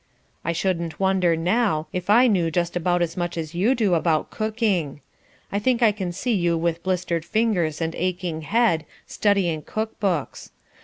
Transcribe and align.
I 0.43 0.51
shouldn't 0.51 0.99
wonder, 0.99 1.35
now, 1.37 1.85
if 1.93 2.09
I 2.09 2.25
knew 2.25 2.49
just 2.49 2.75
about 2.75 3.03
as, 3.03 3.15
much 3.15 3.37
as 3.37 3.53
you 3.53 3.75
do 3.75 3.93
about 3.93 4.31
cooking. 4.31 5.01
I 5.51 5.59
think 5.59 5.83
I 5.83 5.91
can 5.91 6.11
see 6.11 6.33
you 6.33 6.57
with 6.57 6.81
blistered 6.81 7.23
fingers 7.23 7.79
and 7.81 7.93
aching 7.93 8.41
head, 8.41 8.87
studying 9.05 9.61
cook 9.61 9.99
books. 9.99 10.49